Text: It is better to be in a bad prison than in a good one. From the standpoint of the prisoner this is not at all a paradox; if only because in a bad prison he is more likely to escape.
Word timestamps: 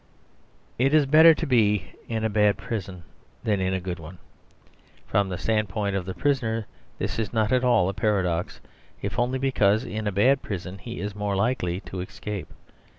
It 0.79 0.95
is 0.95 1.05
better 1.05 1.35
to 1.35 1.45
be 1.45 1.91
in 2.07 2.23
a 2.23 2.27
bad 2.31 2.57
prison 2.57 3.03
than 3.43 3.59
in 3.61 3.71
a 3.71 3.79
good 3.79 3.99
one. 3.99 4.17
From 5.05 5.29
the 5.29 5.37
standpoint 5.37 5.95
of 5.95 6.05
the 6.07 6.15
prisoner 6.15 6.65
this 6.97 7.19
is 7.19 7.31
not 7.31 7.51
at 7.51 7.63
all 7.63 7.87
a 7.87 7.93
paradox; 7.93 8.59
if 9.03 9.19
only 9.19 9.37
because 9.37 9.83
in 9.83 10.07
a 10.07 10.11
bad 10.11 10.41
prison 10.41 10.79
he 10.79 10.99
is 10.99 11.13
more 11.13 11.35
likely 11.35 11.81
to 11.81 11.99
escape. 11.99 12.51